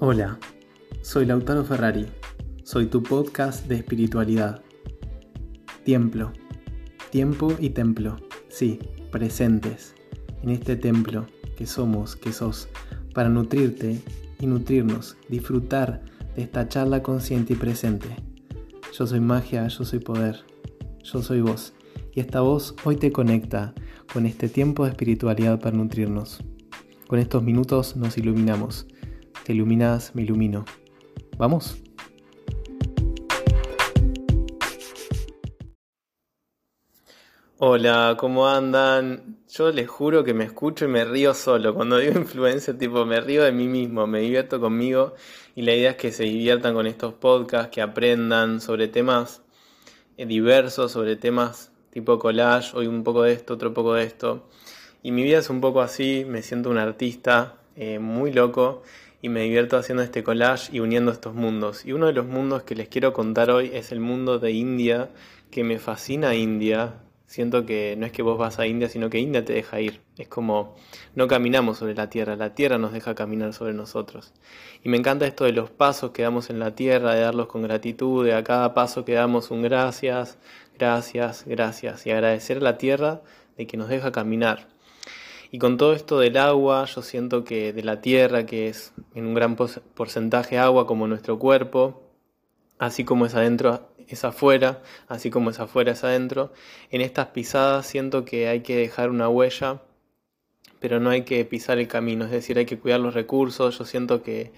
Hola, 0.00 0.38
soy 1.02 1.26
Lautaro 1.26 1.64
Ferrari, 1.64 2.06
soy 2.62 2.86
tu 2.86 3.02
podcast 3.02 3.66
de 3.66 3.74
espiritualidad. 3.74 4.62
Templo, 5.84 6.32
tiempo 7.10 7.52
y 7.58 7.70
templo, 7.70 8.16
sí, 8.48 8.78
presentes. 9.10 9.96
En 10.44 10.50
este 10.50 10.76
templo 10.76 11.26
que 11.56 11.66
somos, 11.66 12.14
que 12.14 12.32
sos, 12.32 12.68
para 13.12 13.28
nutrirte 13.28 14.00
y 14.38 14.46
nutrirnos, 14.46 15.16
disfrutar 15.28 16.04
de 16.36 16.42
esta 16.42 16.68
charla 16.68 17.02
consciente 17.02 17.54
y 17.54 17.56
presente. 17.56 18.06
Yo 18.96 19.04
soy 19.04 19.18
magia, 19.18 19.66
yo 19.66 19.84
soy 19.84 19.98
poder, 19.98 20.44
yo 21.02 21.22
soy 21.22 21.40
vos, 21.40 21.72
y 22.14 22.20
esta 22.20 22.40
voz 22.40 22.76
hoy 22.84 22.94
te 22.94 23.10
conecta 23.10 23.74
con 24.12 24.26
este 24.26 24.48
tiempo 24.48 24.84
de 24.84 24.90
espiritualidad 24.90 25.58
para 25.58 25.76
nutrirnos. 25.76 26.38
Con 27.08 27.18
estos 27.18 27.42
minutos 27.42 27.96
nos 27.96 28.16
iluminamos 28.16 28.86
te 29.48 29.54
iluminas, 29.54 30.14
me 30.14 30.24
ilumino. 30.24 30.66
¿Vamos? 31.38 31.78
Hola, 37.56 38.18
¿cómo 38.20 38.46
andan? 38.46 39.38
Yo 39.48 39.72
les 39.72 39.88
juro 39.88 40.22
que 40.22 40.34
me 40.34 40.44
escucho 40.44 40.84
y 40.84 40.88
me 40.88 41.06
río 41.06 41.32
solo. 41.32 41.74
Cuando 41.74 41.96
digo 41.96 42.12
influencia, 42.20 42.76
tipo, 42.76 43.06
me 43.06 43.22
río 43.22 43.42
de 43.42 43.52
mí 43.52 43.68
mismo, 43.68 44.06
me 44.06 44.20
divierto 44.20 44.60
conmigo 44.60 45.14
y 45.56 45.62
la 45.62 45.72
idea 45.72 45.92
es 45.92 45.96
que 45.96 46.12
se 46.12 46.24
diviertan 46.24 46.74
con 46.74 46.86
estos 46.86 47.14
podcasts, 47.14 47.70
que 47.70 47.80
aprendan 47.80 48.60
sobre 48.60 48.88
temas 48.88 49.40
eh, 50.18 50.26
diversos, 50.26 50.92
sobre 50.92 51.16
temas 51.16 51.72
tipo 51.90 52.18
collage, 52.18 52.76
hoy 52.76 52.86
un 52.86 53.02
poco 53.02 53.22
de 53.22 53.32
esto, 53.32 53.54
otro 53.54 53.72
poco 53.72 53.94
de 53.94 54.04
esto. 54.04 54.46
Y 55.02 55.10
mi 55.10 55.22
vida 55.22 55.38
es 55.38 55.48
un 55.48 55.62
poco 55.62 55.80
así, 55.80 56.26
me 56.28 56.42
siento 56.42 56.68
un 56.68 56.76
artista 56.76 57.54
eh, 57.76 57.98
muy 57.98 58.30
loco 58.30 58.82
y 59.20 59.28
me 59.28 59.42
divierto 59.42 59.76
haciendo 59.76 60.02
este 60.02 60.22
collage 60.22 60.70
y 60.72 60.80
uniendo 60.80 61.10
estos 61.10 61.34
mundos. 61.34 61.84
Y 61.84 61.92
uno 61.92 62.06
de 62.06 62.12
los 62.12 62.26
mundos 62.26 62.62
que 62.62 62.74
les 62.74 62.88
quiero 62.88 63.12
contar 63.12 63.50
hoy 63.50 63.70
es 63.74 63.92
el 63.92 64.00
mundo 64.00 64.38
de 64.38 64.52
India, 64.52 65.10
que 65.50 65.64
me 65.64 65.78
fascina 65.78 66.34
India. 66.34 67.02
Siento 67.26 67.66
que 67.66 67.94
no 67.98 68.06
es 68.06 68.12
que 68.12 68.22
vos 68.22 68.38
vas 68.38 68.58
a 68.58 68.66
India, 68.66 68.88
sino 68.88 69.10
que 69.10 69.18
India 69.18 69.44
te 69.44 69.52
deja 69.52 69.80
ir. 69.80 70.00
Es 70.16 70.28
como 70.28 70.76
no 71.14 71.26
caminamos 71.26 71.78
sobre 71.78 71.94
la 71.94 72.08
tierra, 72.08 72.36
la 72.36 72.54
tierra 72.54 72.78
nos 72.78 72.92
deja 72.92 73.14
caminar 73.14 73.52
sobre 73.52 73.74
nosotros. 73.74 74.32
Y 74.82 74.88
me 74.88 74.96
encanta 74.96 75.26
esto 75.26 75.44
de 75.44 75.52
los 75.52 75.70
pasos 75.70 76.12
que 76.12 76.22
damos 76.22 76.48
en 76.48 76.58
la 76.58 76.74
tierra, 76.74 77.14
de 77.14 77.20
darlos 77.20 77.48
con 77.48 77.62
gratitud, 77.62 78.24
de 78.24 78.34
a 78.34 78.44
cada 78.44 78.72
paso 78.72 79.04
que 79.04 79.14
damos 79.14 79.50
un 79.50 79.62
gracias, 79.62 80.38
gracias, 80.78 81.44
gracias. 81.46 82.06
Y 82.06 82.12
agradecer 82.12 82.58
a 82.58 82.60
la 82.60 82.78
tierra 82.78 83.20
de 83.58 83.66
que 83.66 83.76
nos 83.76 83.88
deja 83.88 84.12
caminar. 84.12 84.77
Y 85.50 85.58
con 85.58 85.78
todo 85.78 85.94
esto 85.94 86.18
del 86.18 86.36
agua, 86.36 86.84
yo 86.84 87.02
siento 87.02 87.44
que 87.44 87.72
de 87.72 87.82
la 87.82 88.00
tierra, 88.00 88.44
que 88.44 88.68
es 88.68 88.92
en 89.14 89.26
un 89.26 89.34
gran 89.34 89.56
porcentaje 89.56 90.58
agua 90.58 90.86
como 90.86 91.06
nuestro 91.06 91.38
cuerpo, 91.38 92.02
así 92.78 93.04
como 93.04 93.24
es 93.26 93.34
adentro, 93.34 93.88
es 94.08 94.24
afuera, 94.24 94.82
así 95.08 95.30
como 95.30 95.50
es 95.50 95.60
afuera, 95.60 95.92
es 95.92 96.04
adentro, 96.04 96.52
en 96.90 97.00
estas 97.00 97.28
pisadas 97.28 97.86
siento 97.86 98.24
que 98.24 98.48
hay 98.48 98.60
que 98.60 98.76
dejar 98.76 99.10
una 99.10 99.28
huella, 99.28 99.82
pero 100.80 101.00
no 101.00 101.10
hay 101.10 101.22
que 101.22 101.44
pisar 101.44 101.78
el 101.78 101.88
camino, 101.88 102.24
es 102.26 102.30
decir, 102.30 102.58
hay 102.58 102.66
que 102.66 102.78
cuidar 102.78 103.00
los 103.00 103.14
recursos, 103.14 103.78
yo 103.78 103.84
siento 103.84 104.22
que 104.22 104.52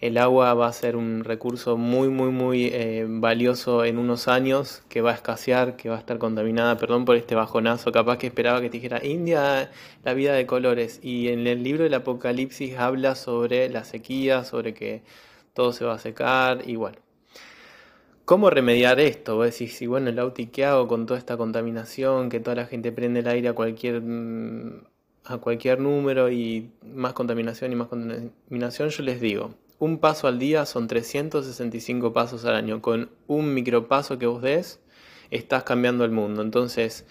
el 0.00 0.18
agua 0.18 0.52
va 0.54 0.68
a 0.68 0.72
ser 0.72 0.96
un 0.96 1.24
recurso 1.24 1.76
muy, 1.76 2.08
muy, 2.08 2.30
muy 2.30 2.66
eh, 2.66 3.06
valioso 3.08 3.84
en 3.84 3.98
unos 3.98 4.28
años, 4.28 4.82
que 4.88 5.00
va 5.00 5.12
a 5.12 5.14
escasear, 5.14 5.76
que 5.76 5.88
va 5.88 5.96
a 5.96 5.98
estar 5.98 6.18
contaminada. 6.18 6.76
Perdón 6.76 7.04
por 7.04 7.16
este 7.16 7.34
bajonazo, 7.34 7.92
capaz 7.92 8.18
que 8.18 8.26
esperaba 8.26 8.60
que 8.60 8.68
te 8.68 8.78
dijera 8.78 9.04
India, 9.04 9.70
la 10.04 10.14
vida 10.14 10.34
de 10.34 10.46
colores. 10.46 11.00
Y 11.02 11.28
en 11.28 11.46
el 11.46 11.62
libro 11.62 11.84
del 11.84 11.94
Apocalipsis 11.94 12.76
habla 12.78 13.14
sobre 13.14 13.68
la 13.70 13.84
sequía, 13.84 14.44
sobre 14.44 14.74
que 14.74 15.02
todo 15.54 15.72
se 15.72 15.84
va 15.84 15.94
a 15.94 15.98
secar 15.98 16.62
y 16.68 16.76
bueno. 16.76 16.98
¿Cómo 18.26 18.50
remediar 18.50 18.98
esto? 19.00 19.36
Vos 19.36 19.46
decís, 19.52 19.76
si 19.76 19.86
bueno, 19.86 20.10
el 20.10 20.18
Auti, 20.18 20.46
¿qué 20.48 20.64
hago 20.64 20.88
con 20.88 21.06
toda 21.06 21.18
esta 21.18 21.36
contaminación? 21.36 22.28
Que 22.28 22.40
toda 22.40 22.56
la 22.56 22.66
gente 22.66 22.90
prende 22.92 23.20
el 23.20 23.28
aire 23.28 23.48
a 23.48 23.52
cualquier 23.54 24.02
mm, 24.02 24.80
a 25.26 25.38
cualquier 25.38 25.80
número 25.80 26.30
y 26.30 26.70
más 26.94 27.12
contaminación 27.12 27.72
y 27.72 27.76
más 27.76 27.88
contaminación, 27.88 28.90
yo 28.90 29.02
les 29.02 29.20
digo, 29.20 29.54
un 29.78 29.98
paso 29.98 30.28
al 30.28 30.38
día 30.38 30.66
son 30.66 30.88
365 30.88 32.12
pasos 32.12 32.44
al 32.44 32.54
año. 32.54 32.80
Con 32.80 33.10
un 33.26 33.54
micropaso 33.54 34.18
que 34.18 34.26
vos 34.26 34.42
des, 34.42 34.80
estás 35.30 35.64
cambiando 35.64 36.04
el 36.04 36.10
mundo. 36.10 36.42
Entonces, 36.42 37.06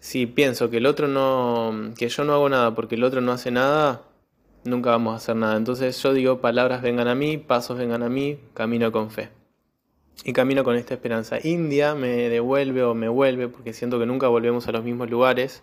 si 0.00 0.26
pienso 0.26 0.70
que 0.70 0.78
el 0.78 0.86
otro 0.86 1.08
no, 1.08 1.92
que 1.96 2.08
yo 2.08 2.24
no 2.24 2.34
hago 2.34 2.48
nada 2.48 2.74
porque 2.74 2.94
el 2.94 3.04
otro 3.04 3.20
no 3.20 3.32
hace 3.32 3.50
nada, 3.50 4.02
nunca 4.64 4.90
vamos 4.90 5.14
a 5.14 5.16
hacer 5.16 5.36
nada. 5.36 5.56
Entonces 5.56 6.00
yo 6.02 6.12
digo, 6.12 6.40
palabras 6.40 6.82
vengan 6.82 7.08
a 7.08 7.14
mí, 7.14 7.38
pasos 7.38 7.78
vengan 7.78 8.02
a 8.02 8.08
mí, 8.08 8.38
camino 8.54 8.92
con 8.92 9.10
fe. 9.10 9.30
Y 10.24 10.32
camino 10.32 10.62
con 10.62 10.76
esta 10.76 10.94
esperanza. 10.94 11.38
India 11.42 11.94
me 11.94 12.28
devuelve 12.28 12.84
o 12.84 12.94
me 12.94 13.08
vuelve, 13.08 13.48
porque 13.48 13.72
siento 13.72 13.98
que 13.98 14.06
nunca 14.06 14.28
volvemos 14.28 14.68
a 14.68 14.72
los 14.72 14.84
mismos 14.84 15.10
lugares, 15.10 15.62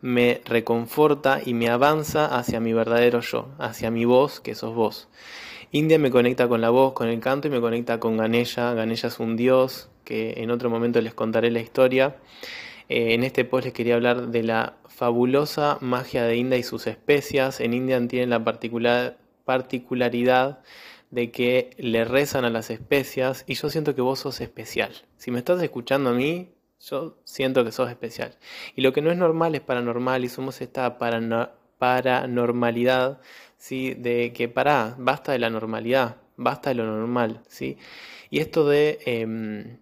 me 0.00 0.40
reconforta 0.44 1.40
y 1.44 1.54
me 1.54 1.68
avanza 1.68 2.26
hacia 2.26 2.60
mi 2.60 2.72
verdadero 2.72 3.20
yo, 3.20 3.48
hacia 3.58 3.90
mi 3.90 4.04
voz, 4.04 4.38
que 4.40 4.54
sos 4.54 4.74
vos. 4.74 5.08
India 5.70 5.98
me 5.98 6.10
conecta 6.10 6.48
con 6.48 6.62
la 6.62 6.70
voz, 6.70 6.94
con 6.94 7.08
el 7.08 7.20
canto 7.20 7.48
y 7.48 7.50
me 7.50 7.60
conecta 7.60 8.00
con 8.00 8.16
Ganesha. 8.16 8.72
Ganesha 8.72 9.08
es 9.08 9.20
un 9.20 9.36
dios 9.36 9.90
que 10.04 10.34
en 10.38 10.50
otro 10.50 10.70
momento 10.70 11.00
les 11.02 11.12
contaré 11.12 11.50
la 11.50 11.60
historia. 11.60 12.16
Eh, 12.88 13.12
en 13.12 13.22
este 13.22 13.44
post 13.44 13.66
les 13.66 13.74
quería 13.74 13.96
hablar 13.96 14.28
de 14.28 14.42
la 14.42 14.76
fabulosa 14.88 15.76
magia 15.82 16.24
de 16.24 16.36
India 16.36 16.56
y 16.56 16.62
sus 16.62 16.86
especias. 16.86 17.60
En 17.60 17.74
India 17.74 18.00
tienen 18.08 18.30
la 18.30 18.42
particular, 18.42 19.18
particularidad 19.44 20.60
de 21.10 21.30
que 21.30 21.70
le 21.76 22.04
rezan 22.04 22.46
a 22.46 22.50
las 22.50 22.70
especias 22.70 23.44
y 23.46 23.54
yo 23.54 23.68
siento 23.68 23.94
que 23.94 24.00
vos 24.00 24.20
sos 24.20 24.40
especial. 24.40 24.92
Si 25.18 25.30
me 25.30 25.38
estás 25.38 25.62
escuchando 25.62 26.10
a 26.10 26.14
mí, 26.14 26.48
yo 26.80 27.18
siento 27.24 27.62
que 27.64 27.72
sos 27.72 27.90
especial. 27.90 28.38
Y 28.74 28.80
lo 28.80 28.94
que 28.94 29.02
no 29.02 29.10
es 29.10 29.18
normal 29.18 29.54
es 29.54 29.60
paranormal 29.60 30.24
y 30.24 30.30
somos 30.30 30.62
esta 30.62 30.96
paranormalidad 31.78 33.20
¿sí? 33.56 33.94
de 33.94 34.32
que 34.32 34.48
para 34.48 34.94
basta 34.98 35.32
de 35.32 35.38
la 35.38 35.50
normalidad, 35.50 36.16
basta 36.36 36.70
de 36.70 36.76
lo 36.76 36.84
normal. 36.86 37.42
¿sí? 37.48 37.78
Y 38.30 38.40
esto 38.40 38.68
de 38.68 38.98
em, 39.06 39.78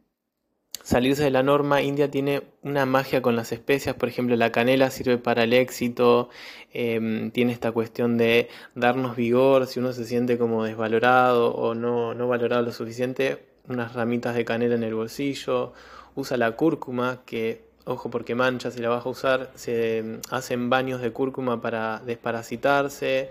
salirse 0.82 1.24
de 1.24 1.30
la 1.30 1.42
norma, 1.42 1.82
India 1.82 2.10
tiene 2.10 2.42
una 2.62 2.86
magia 2.86 3.22
con 3.22 3.34
las 3.36 3.52
especias, 3.52 3.96
por 3.96 4.08
ejemplo 4.08 4.36
la 4.36 4.52
canela 4.52 4.90
sirve 4.90 5.18
para 5.18 5.44
el 5.44 5.52
éxito, 5.52 6.30
em, 6.72 7.30
tiene 7.32 7.52
esta 7.52 7.72
cuestión 7.72 8.16
de 8.16 8.48
darnos 8.74 9.16
vigor, 9.16 9.66
si 9.66 9.80
uno 9.80 9.92
se 9.92 10.04
siente 10.04 10.38
como 10.38 10.64
desvalorado 10.64 11.52
o 11.54 11.74
no, 11.74 12.14
no 12.14 12.28
valorado 12.28 12.62
lo 12.62 12.72
suficiente, 12.72 13.46
unas 13.68 13.94
ramitas 13.94 14.36
de 14.36 14.44
canela 14.44 14.76
en 14.76 14.84
el 14.84 14.94
bolsillo, 14.94 15.72
usa 16.14 16.36
la 16.36 16.52
cúrcuma 16.52 17.22
que 17.26 17.66
ojo 17.86 18.10
porque 18.10 18.34
mancha 18.34 18.70
si 18.70 18.80
la 18.80 18.90
vas 18.90 19.06
a 19.06 19.08
usar, 19.08 19.50
se 19.54 20.20
hacen 20.30 20.68
baños 20.68 21.00
de 21.00 21.12
cúrcuma 21.12 21.60
para 21.60 22.00
desparasitarse, 22.00 23.30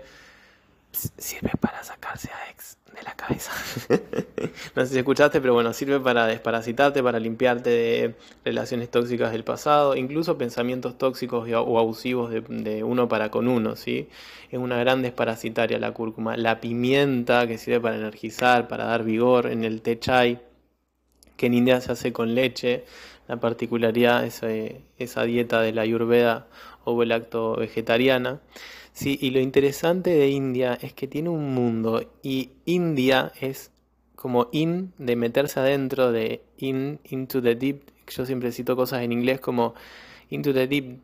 sirve 0.92 1.52
para 1.60 1.84
sacarse 1.84 2.30
a 2.32 2.50
ex 2.50 2.78
de 2.96 3.02
la 3.02 3.14
cabeza. 3.14 3.52
no 4.74 4.86
sé 4.86 4.92
si 4.92 4.98
escuchaste, 4.98 5.42
pero 5.42 5.52
bueno, 5.52 5.74
sirve 5.74 6.00
para 6.00 6.26
desparasitarte, 6.26 7.02
para 7.02 7.20
limpiarte 7.20 7.68
de 7.68 8.14
relaciones 8.44 8.90
tóxicas 8.90 9.30
del 9.32 9.44
pasado, 9.44 9.94
incluso 9.94 10.38
pensamientos 10.38 10.96
tóxicos 10.96 11.46
o 11.52 11.78
abusivos 11.78 12.30
de, 12.30 12.82
uno 12.82 13.08
para 13.08 13.30
con 13.30 13.48
uno, 13.48 13.76
¿sí? 13.76 14.08
Es 14.50 14.58
una 14.58 14.78
gran 14.78 15.02
desparasitaria 15.02 15.78
la 15.78 15.92
cúrcuma. 15.92 16.38
La 16.38 16.60
pimienta, 16.60 17.46
que 17.46 17.58
sirve 17.58 17.80
para 17.80 17.96
energizar, 17.96 18.68
para 18.68 18.86
dar 18.86 19.04
vigor, 19.04 19.48
en 19.48 19.64
el 19.64 19.82
té 19.82 19.98
chai, 19.98 20.40
que 21.36 21.46
en 21.46 21.54
India 21.54 21.80
se 21.80 21.92
hace 21.92 22.12
con 22.12 22.34
leche. 22.34 22.84
La 23.28 23.38
particularidad 23.38 24.24
es 24.24 24.42
esa 24.98 25.22
dieta 25.24 25.60
de 25.60 25.72
la 25.72 25.82
ayurveda 25.82 26.46
o 26.84 27.02
el 27.02 27.12
acto 27.12 27.56
vegetariana. 27.56 28.40
Sí, 28.92 29.18
y 29.20 29.30
lo 29.30 29.40
interesante 29.40 30.10
de 30.10 30.30
India 30.30 30.78
es 30.80 30.94
que 30.94 31.06
tiene 31.06 31.28
un 31.28 31.52
mundo 31.52 32.02
y 32.22 32.50
India 32.64 33.32
es 33.40 33.70
como 34.14 34.48
in 34.52 34.92
de 34.96 35.16
meterse 35.16 35.60
adentro 35.60 36.12
de 36.12 36.40
in 36.56 36.98
into 37.10 37.42
the 37.42 37.54
deep. 37.54 37.82
Yo 38.08 38.24
siempre 38.24 38.52
cito 38.52 38.74
cosas 38.74 39.02
en 39.02 39.12
inglés 39.12 39.40
como 39.40 39.74
into 40.30 40.54
the 40.54 40.66
deep, 40.66 41.00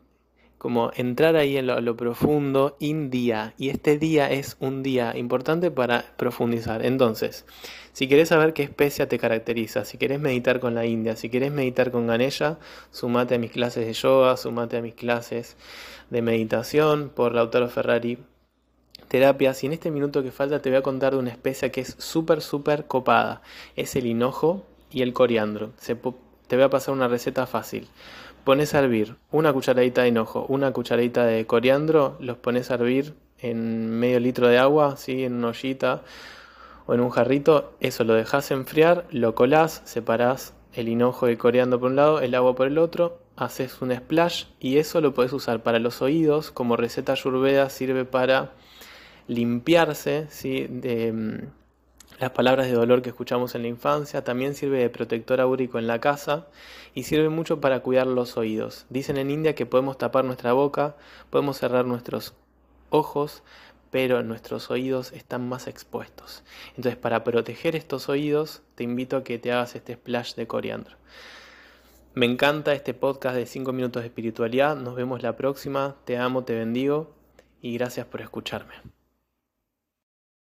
como 0.63 0.91
entrar 0.95 1.35
ahí 1.35 1.57
en 1.57 1.67
lo, 1.67 1.97
profundo, 1.97 2.77
India. 2.79 3.53
Y 3.57 3.67
este 3.67 3.97
día 3.97 4.31
es 4.31 4.55
un 4.61 4.81
día 4.81 5.11
importante 5.17 5.71
para 5.71 6.05
profundizar. 6.15 6.85
Entonces, 6.85 7.45
si 7.91 8.07
querés 8.07 8.29
saber 8.29 8.53
qué 8.53 8.63
especia 8.63 9.09
te 9.09 9.19
caracteriza, 9.19 9.83
si 9.83 9.97
querés 9.97 10.21
meditar 10.21 10.61
con 10.61 10.73
la 10.73 10.85
India, 10.85 11.17
si 11.17 11.29
querés 11.29 11.51
meditar 11.51 11.91
con 11.91 12.07
Ganesha, 12.07 12.59
sumate 12.91 13.35
a 13.35 13.39
mis 13.39 13.51
clases 13.51 13.85
de 13.85 13.91
yoga, 13.91 14.37
sumate 14.37 14.77
a 14.77 14.81
mis 14.81 14.93
clases 14.93 15.57
de 16.09 16.21
meditación 16.21 17.11
por 17.13 17.35
Lautaro 17.35 17.67
Ferrari 17.67 18.19
terapias 19.09 19.61
y 19.63 19.67
en 19.67 19.73
este 19.73 19.91
minuto 19.91 20.23
que 20.23 20.31
falta 20.31 20.61
te 20.61 20.69
voy 20.69 20.77
a 20.77 20.81
contar 20.81 21.11
de 21.11 21.19
una 21.19 21.29
especia 21.29 21.73
que 21.73 21.81
es 21.81 21.93
súper 21.99 22.41
súper 22.41 22.87
copada. 22.87 23.41
Es 23.75 23.97
el 23.97 24.05
hinojo 24.05 24.65
y 24.89 25.01
el 25.01 25.11
coriandro. 25.11 25.73
Te 26.47 26.55
voy 26.55 26.65
a 26.65 26.69
pasar 26.69 26.93
una 26.93 27.07
receta 27.07 27.45
fácil. 27.47 27.87
Pones 28.43 28.73
a 28.73 28.79
hervir 28.79 29.15
una 29.31 29.53
cucharadita 29.53 30.01
de 30.01 30.09
hinojo, 30.09 30.45
una 30.49 30.71
cucharadita 30.71 31.25
de 31.25 31.45
coriandro, 31.45 32.17
los 32.19 32.37
pones 32.37 32.71
a 32.71 32.75
hervir 32.75 33.13
en 33.39 33.89
medio 33.89 34.19
litro 34.19 34.47
de 34.47 34.57
agua, 34.57 34.97
¿sí? 34.97 35.23
en 35.23 35.35
una 35.35 35.49
ollita. 35.49 36.01
o 36.85 36.93
en 36.93 36.99
un 36.99 37.09
jarrito, 37.09 37.73
eso 37.79 38.03
lo 38.03 38.13
dejas 38.13 38.51
enfriar, 38.51 39.05
lo 39.09 39.35
colás, 39.35 39.81
separás 39.85 40.53
el 40.73 40.89
hinojo 40.89 41.27
de 41.27 41.37
coriandro 41.37 41.79
por 41.79 41.91
un 41.91 41.95
lado, 41.95 42.19
el 42.19 42.35
agua 42.35 42.55
por 42.55 42.67
el 42.67 42.77
otro, 42.77 43.19
haces 43.35 43.81
un 43.81 43.95
splash 43.95 44.45
y 44.59 44.77
eso 44.77 45.01
lo 45.01 45.13
puedes 45.13 45.33
usar 45.33 45.63
para 45.63 45.79
los 45.79 46.01
oídos, 46.01 46.51
como 46.51 46.75
receta 46.75 47.13
ayurveda 47.13 47.69
sirve 47.69 48.05
para 48.05 48.51
limpiarse 49.27 50.27
¿sí? 50.29 50.67
de 50.69 51.13
mm, 51.13 51.62
las 52.19 52.31
palabras 52.31 52.67
de 52.67 52.73
dolor 52.73 53.01
que 53.01 53.09
escuchamos 53.09 53.55
en 53.55 53.63
la 53.63 53.67
infancia, 53.67 54.23
también 54.23 54.55
sirve 54.55 54.79
de 54.79 54.89
protector 54.89 55.41
áurico 55.41 55.79
en 55.79 55.87
la 55.87 55.99
casa 55.99 56.47
y 56.93 57.03
sirve 57.03 57.29
mucho 57.29 57.59
para 57.59 57.81
cuidar 57.81 58.07
los 58.07 58.37
oídos. 58.37 58.85
Dicen 58.89 59.17
en 59.17 59.31
India 59.31 59.55
que 59.55 59.65
podemos 59.65 59.97
tapar 59.97 60.25
nuestra 60.25 60.53
boca, 60.53 60.95
podemos 61.29 61.57
cerrar 61.57 61.85
nuestros 61.85 62.33
ojos, 62.89 63.43
pero 63.91 64.23
nuestros 64.23 64.71
oídos 64.71 65.11
están 65.11 65.47
más 65.47 65.67
expuestos. 65.67 66.43
Entonces, 66.69 66.95
para 66.95 67.23
proteger 67.23 67.75
estos 67.75 68.09
oídos, 68.09 68.61
te 68.75 68.83
invito 68.83 69.17
a 69.17 69.23
que 69.23 69.37
te 69.37 69.51
hagas 69.51 69.75
este 69.75 69.95
splash 69.95 70.35
de 70.35 70.47
coriandro. 70.47 70.97
Me 72.15 72.25
encanta 72.25 72.73
este 72.73 72.93
podcast 72.93 73.35
de 73.35 73.47
5 73.47 73.73
minutos 73.73 74.03
de 74.03 74.07
espiritualidad. 74.07 74.75
Nos 74.75 74.95
vemos 74.95 75.23
la 75.23 75.35
próxima. 75.35 75.95
Te 76.05 76.17
amo, 76.17 76.43
te 76.43 76.53
bendigo 76.53 77.15
y 77.61 77.73
gracias 77.75 78.05
por 78.05 78.21
escucharme. 78.21 79.02